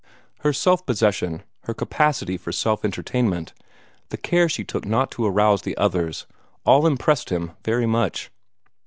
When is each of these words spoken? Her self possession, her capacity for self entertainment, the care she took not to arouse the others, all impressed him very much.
Her 0.39 0.51
self 0.51 0.83
possession, 0.87 1.43
her 1.65 1.75
capacity 1.75 2.35
for 2.35 2.51
self 2.51 2.83
entertainment, 2.83 3.53
the 4.09 4.17
care 4.17 4.49
she 4.49 4.63
took 4.63 4.83
not 4.83 5.11
to 5.11 5.25
arouse 5.27 5.61
the 5.61 5.77
others, 5.77 6.25
all 6.65 6.87
impressed 6.87 7.29
him 7.29 7.51
very 7.63 7.85
much. 7.85 8.31